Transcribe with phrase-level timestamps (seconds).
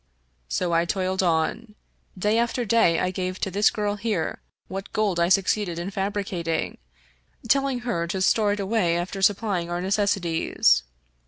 [0.59, 1.75] "So I toiled on.
[2.17, 6.79] Day after day I gave to this girl here what gold I succeeded in fabricating,
[7.47, 10.81] telling her to store it away after supplying our necessities.